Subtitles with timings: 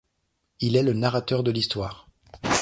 [0.61, 2.07] Il est le narrateur de l'histoire.